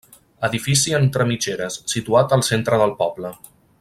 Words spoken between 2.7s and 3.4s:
del poble.